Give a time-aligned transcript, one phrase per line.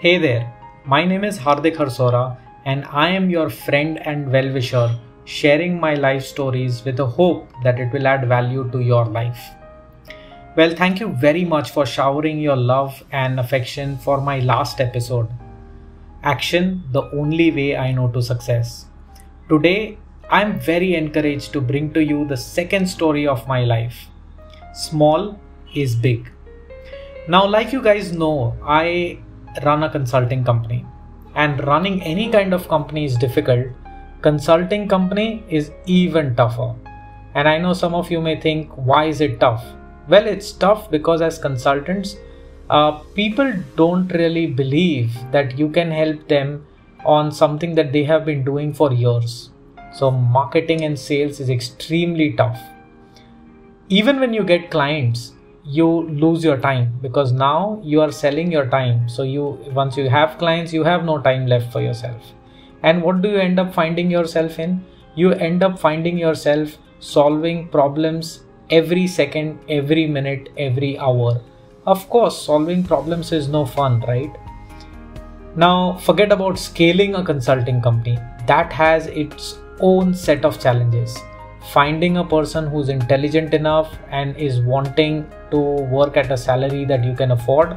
[0.00, 4.96] Hey there, my name is Hardik Harsora, and I am your friend and well wisher,
[5.24, 9.40] sharing my life stories with the hope that it will add value to your life.
[10.56, 15.28] Well, thank you very much for showering your love and affection for my last episode.
[16.22, 18.86] Action, the only way I know to success.
[19.48, 19.98] Today,
[20.30, 24.06] I am very encouraged to bring to you the second story of my life.
[24.74, 25.40] Small
[25.74, 26.30] is big.
[27.26, 29.18] Now, like you guys know, I
[29.64, 30.84] run a consulting company.
[31.34, 33.66] And running any kind of company is difficult.
[34.22, 36.74] Consulting company is even tougher.
[37.34, 39.64] And i know some of you may think why is it tough?
[40.08, 42.16] Well it's tough because as consultants
[42.70, 46.66] uh, people don't really believe that you can help them
[47.04, 49.50] on something that they have been doing for years.
[49.92, 52.60] So marketing and sales is extremely tough.
[53.88, 55.32] Even when you get clients
[55.68, 55.86] you
[56.24, 59.08] lose your time because now you are selling your time.
[59.08, 62.32] So you once you have clients you have no time left for yourself.
[62.82, 64.84] And what do you end up finding yourself in?
[65.14, 71.40] You end up finding yourself solving problems every second every minute every hour.
[71.86, 74.34] Of course solving problems is no fun right?
[75.54, 78.18] Now forget about scaling a consulting company.
[78.46, 81.18] That has its own set of challenges
[81.72, 87.04] finding a person who's intelligent enough and is wanting to work at a salary that
[87.04, 87.76] you can afford.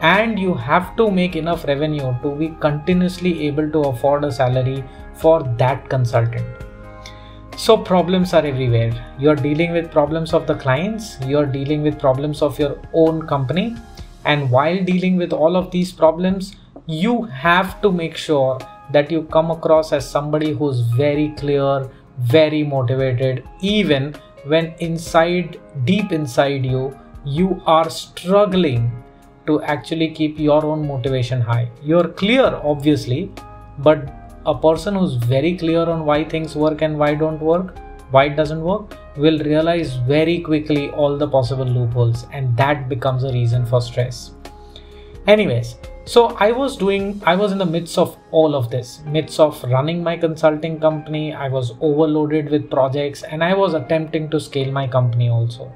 [0.00, 4.84] And you have to make enough revenue to be continuously able to afford a salary
[5.14, 6.46] for that consultant.
[7.56, 8.92] So problems are everywhere.
[9.18, 11.18] You're dealing with problems of the clients.
[11.26, 13.76] You're dealing with problems of your own company.
[14.24, 16.54] And while dealing with all of these problems
[16.88, 18.58] you have to make sure
[18.92, 26.12] that you come across as somebody who's very clear very motivated even when inside deep
[26.12, 28.90] inside you you are struggling
[29.46, 31.70] to actually keep your own motivation high.
[31.82, 33.32] You're clear obviously
[33.78, 34.14] but
[34.46, 37.76] a person who's very clear on why things work and why don't work
[38.10, 43.24] why it doesn't work will realize very quickly all the possible loopholes and that becomes
[43.24, 44.32] a reason for stress.
[45.26, 45.76] Anyways
[46.10, 49.62] so i was doing i was in the midst of all of this midst of
[49.64, 51.34] running my consulting company.
[51.34, 55.70] I was overloaded with projects and i was attempting to scale my company also.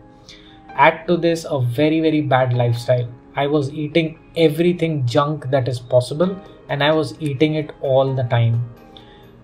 [0.75, 3.07] Add to this a very very bad lifestyle.
[3.37, 6.35] I was eating everything junk that is possible
[6.71, 8.59] and i was eating it all the time.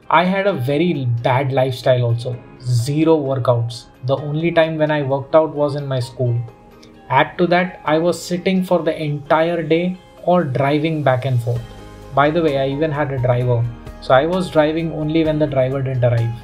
[0.09, 3.85] I had a very bad lifestyle also zero workouts.
[4.07, 6.35] The only time when i worked out was in my school.
[7.11, 9.87] Add to that i was sitting for the entire day
[10.33, 11.67] or driving back and forth.
[12.15, 13.59] By the way, I even had a driver,
[14.01, 16.39] so I was driving only when the driver didn't arrive.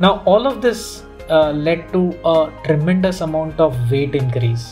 [0.00, 4.66] Now, all of this uh, led to a tremendous amount of weight increase,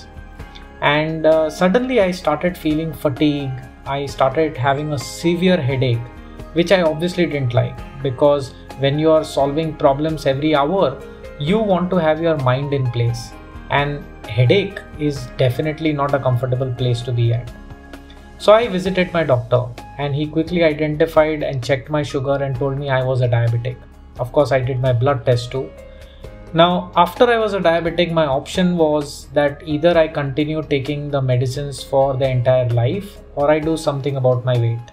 [0.80, 3.50] and uh, suddenly I started feeling fatigue.
[3.86, 6.06] I started having a severe headache,
[6.58, 8.54] which I obviously didn't like because
[8.84, 10.86] when you are solving problems every hour,
[11.38, 13.32] you want to have your mind in place,
[13.70, 14.04] and
[14.38, 17.52] headache is definitely not a comfortable place to be at.
[18.44, 19.64] So I visited my doctor
[19.96, 23.76] and he quickly identified and checked my sugar and told me I was a diabetic.
[24.18, 25.70] Of course, I did my blood test too.
[26.52, 31.22] Now, after I was a diabetic, my option was that either I continue taking the
[31.22, 34.92] medicines for the entire life or I do something about my weight.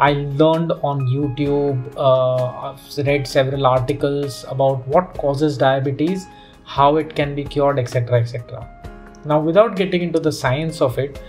[0.00, 6.26] I learned on YouTube, uh, read several articles about what causes diabetes,
[6.64, 8.20] how it can be cured, etc.
[8.20, 8.68] etc.
[9.24, 11.22] Now, without getting into the science of it,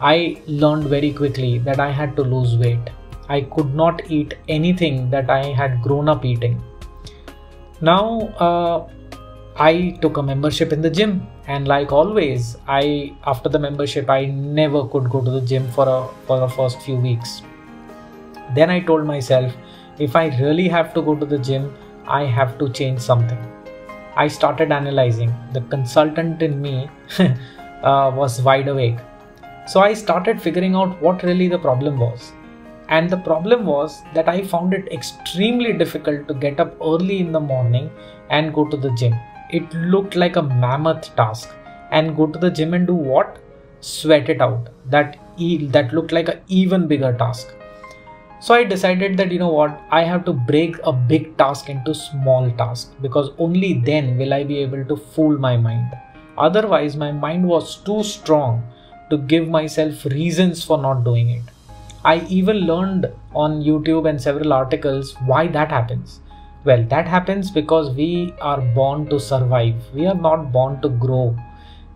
[0.00, 2.90] I learned very quickly that I had to lose weight.
[3.28, 6.62] I could not eat anything that I had grown up eating.
[7.80, 8.88] Now, uh,
[9.56, 14.26] I took a membership in the gym, and like always, I after the membership, I
[14.26, 17.42] never could go to the gym for a for the first few weeks.
[18.54, 19.52] Then I told myself,
[19.98, 21.74] if I really have to go to the gym,
[22.06, 23.38] I have to change something.
[24.14, 25.34] I started analyzing.
[25.52, 28.98] The consultant in me uh, was wide awake
[29.66, 32.32] so I started figuring out what really the problem was.
[32.88, 37.32] And the problem was that I found it extremely difficult to get up early in
[37.32, 37.90] the morning
[38.30, 39.14] and go to the gym.
[39.50, 41.50] It looked like a mammoth task.
[41.90, 43.38] And go to the gym and do what?
[43.80, 44.68] Sweat it out.
[44.86, 47.54] That e- that looked like an even bigger task.
[48.40, 51.94] So I decided that you know what, I have to break a big task into
[51.94, 55.92] small tasks because only then will I be able to fool my mind.
[56.36, 58.62] Otherwise, my mind was too strong
[59.10, 61.42] to give myself reasons for not doing it.
[62.04, 66.20] I even learned on YouTube and several articles why that happens.
[66.64, 69.74] Well, that happens because we are born to survive.
[69.94, 71.36] We are not born to grow.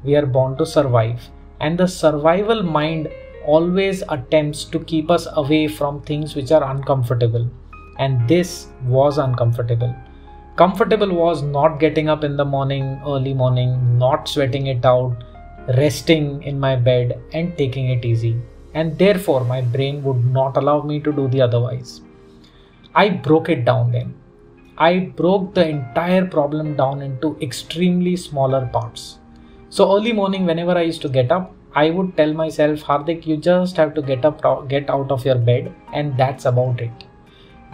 [0.05, 1.29] We are born to survive.
[1.61, 3.09] And the survival mind
[3.45, 7.51] always attempts to keep us away from things which are uncomfortable.
[7.99, 9.95] And this was uncomfortable.
[10.56, 15.25] Comfortable was not getting up in the morning, early morning, not sweating it out,
[15.77, 18.37] resting in my bed, and taking it easy.
[18.75, 22.03] And therefore, my brain would not allow me to do the otherwise.
[22.95, 24.15] I broke it down then.
[24.79, 29.19] I broke the entire problem down into extremely smaller parts.
[29.69, 33.37] So, early morning, whenever I used to get up, I would tell myself, Hardik, you
[33.37, 36.91] just have to get up, get out of your bed, and that's about it.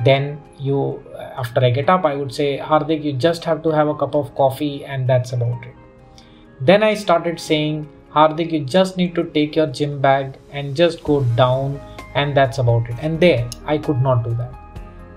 [0.05, 1.03] Then you,
[1.37, 4.15] after I get up, I would say, Hardik, you just have to have a cup
[4.15, 5.75] of coffee, and that's about it.
[6.61, 11.05] Then I started saying, Hardik, you just need to take your gym bag and just
[11.05, 11.79] go down,
[12.15, 12.97] and that's about it.
[13.03, 14.55] And there, I could not do that.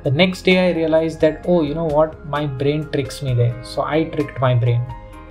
[0.03, 3.55] The next day, I realized that, oh, you know what, my brain tricks me there.
[3.63, 4.81] So I tricked my brain.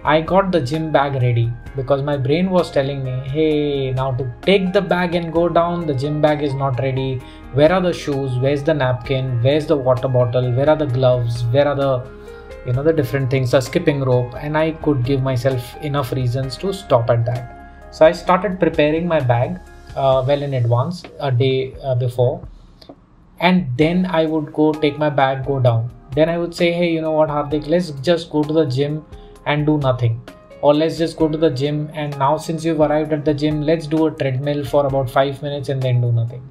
[0.05, 4.33] I got the gym bag ready because my brain was telling me, hey, now to
[4.43, 7.21] take the bag and go down, the gym bag is not ready.
[7.53, 8.39] Where are the shoes?
[8.39, 9.43] Where's the napkin?
[9.43, 10.51] Where's the water bottle?
[10.53, 11.45] Where are the gloves?
[11.45, 12.11] Where are the,
[12.69, 14.35] you know, the different things, a skipping rope?
[14.37, 17.45] And I could give myself enough reasons to stop at that.
[17.91, 19.59] So I started preparing my bag
[19.97, 22.47] uh, well in advance, a day uh, before.
[23.41, 25.91] And then I would go take my bag, go down.
[26.15, 29.05] Then I would say, hey, you know what, Hardik, let's just go to the gym
[29.47, 30.21] and do nothing
[30.61, 33.63] or let's just go to the gym and now since you've arrived at the gym
[33.63, 36.43] let's do a treadmill for about 5 minutes and then do nothing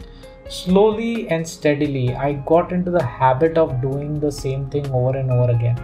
[0.48, 5.30] slowly and steadily i got into the habit of doing the same thing over and
[5.30, 5.78] over again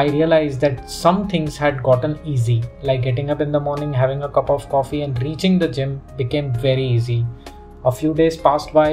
[0.00, 4.22] i realized that some things had gotten easy like getting up in the morning having
[4.22, 7.24] a cup of coffee and reaching the gym became very easy
[7.84, 8.88] a few days passed by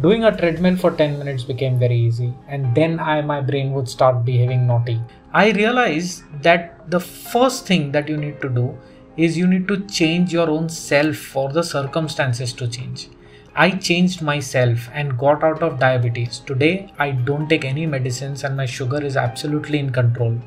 [0.00, 3.88] doing a treadmill for 10 minutes became very easy and then i my brain would
[3.96, 5.00] start behaving naughty
[5.34, 8.76] I realized that the first thing that you need to do
[9.16, 13.08] is you need to change your own self for the circumstances to change.
[13.54, 16.38] I changed myself and got out of diabetes.
[16.38, 20.38] Today, I don't take any medicines and my sugar is absolutely in control.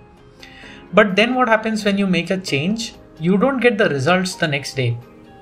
[0.94, 2.96] But then, what happens when you make a change?
[3.20, 4.98] You don't get the results the next day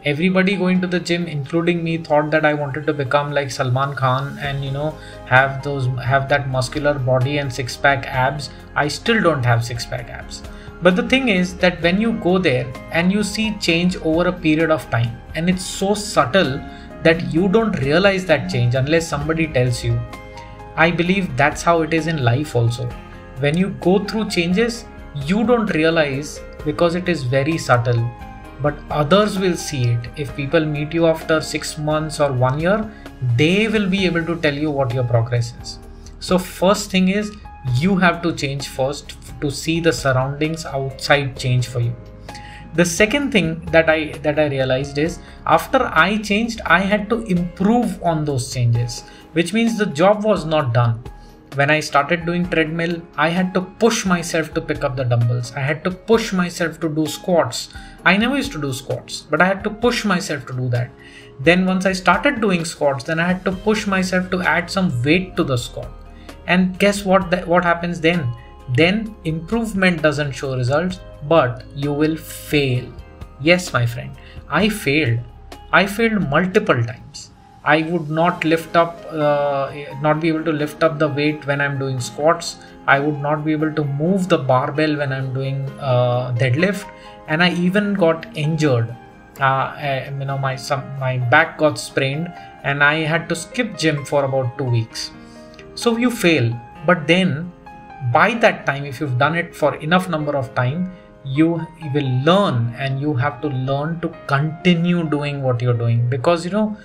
[0.06, 3.96] everybody going to the gym including me thought that i wanted to become like salman
[3.96, 4.90] khan and you know
[5.26, 9.86] have those have that muscular body and six pack abs i still don't have six
[9.86, 10.44] pack abs
[10.82, 14.34] but the thing is that when you go there and you see change over a
[14.48, 16.60] period of time and it's so subtle
[17.04, 20.00] that you don't realize that change unless somebody tells you.
[20.76, 22.90] I believe that's how it is in life also.
[23.40, 24.86] When you go through changes
[25.28, 28.10] you don't realize because it is very subtle.
[28.62, 30.00] But others will see it.
[30.16, 32.92] If people meet you after 6 months or 1 year
[33.38, 35.80] they will be able to tell you what your progress is.
[36.20, 37.32] So first thing is
[37.80, 41.94] you have to change first to see the surroundings outside change for you.
[42.76, 47.22] The second thing that i that i realized is after i changed i had to
[47.24, 49.04] improve on those changes
[49.34, 51.02] which means the job was not done
[51.56, 55.54] when I started doing treadmill, I had to push myself to pick up the dumbbells.
[55.56, 57.70] I had to push myself to do squats.
[58.04, 60.90] I never used to do squats, but I had to push myself to do that.
[61.40, 65.04] Then once I started doing squats, then I had to push myself to add some
[65.04, 65.92] weight to the squat.
[66.48, 68.28] And guess what what happens then?
[68.76, 72.92] Then improvement doesn't show results, but you will fail.
[73.42, 74.12] Yes, my friend,
[74.50, 75.20] I failed.
[75.74, 77.32] I failed multiple times
[77.66, 81.62] I would not lift up, uh, not be able to lift up the weight when
[81.62, 82.58] I'm doing squats.
[82.88, 86.86] I would not be able to move the barbell when I'm doing uh, deadlift,
[87.28, 88.94] and I even got injured.
[89.40, 92.32] Uh, you know, my some my back got sprained,
[92.64, 95.12] and I had to skip gym for about two weeks.
[95.76, 96.52] So you fail,
[96.86, 97.52] but then
[98.12, 100.92] by that time, if you've done it for enough number of time,
[101.25, 106.45] you will learn, and you have to learn to continue doing what you're doing because
[106.45, 106.77] you know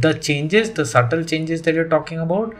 [0.00, 2.54] the changes the subtle changes that you're talking about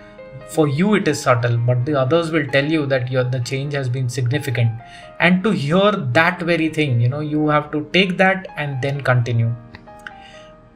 [0.48, 3.72] for you it is subtle but the others will tell you that your the change
[3.72, 4.70] has been significant
[5.18, 9.00] and to hear that very thing you know you have to take that and then
[9.00, 9.52] continue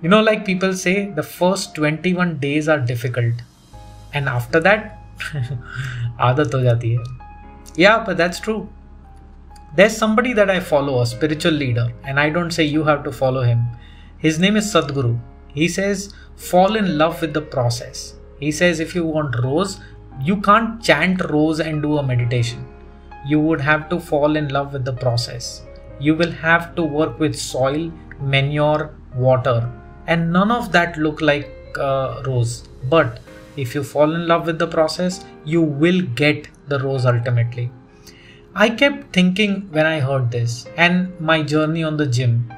[0.00, 3.34] you know like people say the first 21 days are difficult
[4.14, 4.94] and after that
[6.26, 6.98] आदत हो जाती है
[7.82, 8.60] yeah but that's true
[9.75, 13.11] there's somebody that i follow a spiritual leader and i don't say you have to
[13.11, 13.61] follow him
[14.17, 15.13] his name is sadhguru
[15.53, 18.15] he says fall in love with the process.
[18.39, 19.79] He says if you want rose,
[20.21, 22.65] you can't chant rose and do a meditation.
[23.25, 25.63] You would have to fall in love with the process.
[25.99, 29.71] You will have to work with soil, manure, water,
[30.07, 31.49] and none of that look like
[31.79, 32.67] uh, rose.
[32.89, 33.19] But
[33.55, 37.71] if you fall in love with the process, you will get the rose ultimately.
[38.55, 42.53] I kept thinking when I heard this and my journey on the gym,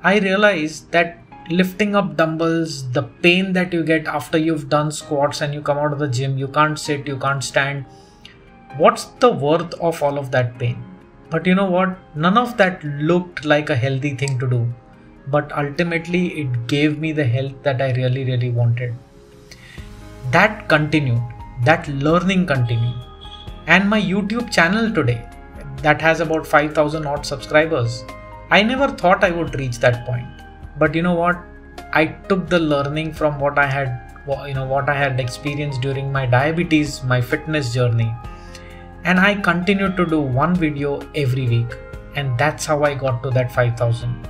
[0.00, 5.40] I realized that lifting up dumbbells, the pain that you get after you've done squats
[5.40, 7.84] and you come out of the gym, you can't sit, you can't stand.
[8.76, 10.84] What's the worth of all of that pain?
[11.30, 11.98] But you know what?
[12.14, 14.72] None of that looked like a healthy thing to do.
[15.26, 18.94] But ultimately, it gave me the health that I really, really wanted.
[20.30, 21.20] That continued,
[21.64, 22.94] that learning continued.
[23.66, 25.28] And my YouTube channel today,
[25.82, 28.04] that has about 5000 odd subscribers,
[28.50, 30.28] I never thought I would reach that point.
[30.78, 31.38] But you know what?
[31.92, 34.06] I took the learning from what I had
[34.46, 38.14] you know what I had experienced during my diabetes, my fitness journey.
[39.04, 41.74] And I continued to do one video every week.
[42.14, 44.28] And that's how I got to that 5000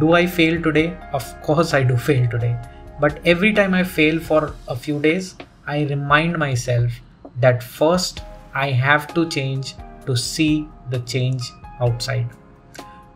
[0.00, 0.98] do I fail today?
[1.12, 2.56] Of course I do fail today.
[3.00, 5.36] But every time I fail for a few days
[5.66, 6.92] I remind myself
[7.40, 8.22] that first
[8.54, 9.74] I have to change
[10.06, 11.42] to see the change
[11.80, 12.28] outside.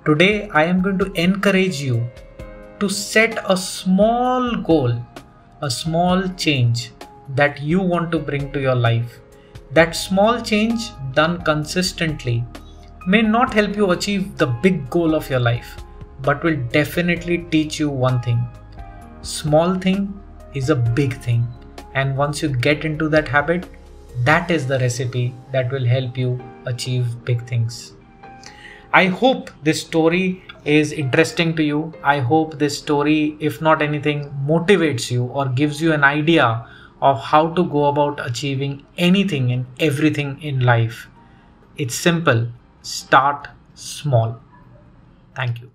[0.04, 2.06] Today I am going to encourage you
[2.78, 5.00] to set a small goal
[5.62, 6.90] a small change
[7.36, 9.20] that you want to bring to your life.
[9.72, 12.44] That small change done consistently
[13.06, 15.76] may not help you achieve the big goal of your life,
[16.22, 18.42] but will definitely teach you one thing.
[19.22, 20.18] Small thing
[20.54, 21.46] is a big thing,
[21.94, 23.66] and once you get into that habit,
[24.24, 27.94] that is the recipe that will help you achieve big things.
[28.92, 31.92] I hope this story is interesting to you.
[32.02, 36.66] I hope this story, if not anything, motivates you or gives you an idea
[37.00, 41.08] of how to go about achieving anything and everything in life.
[41.76, 42.48] It's simple.
[42.82, 44.40] Start small.
[45.34, 45.70] Thank you.